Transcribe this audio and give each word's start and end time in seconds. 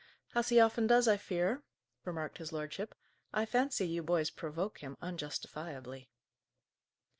"As 0.33 0.49
he 0.49 0.59
often 0.59 0.87
does, 0.87 1.07
I 1.07 1.15
fear," 1.15 1.61
remarked 2.05 2.39
his 2.39 2.51
lordship. 2.51 2.95
"I 3.33 3.45
fancy 3.45 3.87
you 3.87 4.01
boys 4.01 4.31
provoke 4.31 4.79
him 4.79 4.97
unjustifiably." 4.99 6.09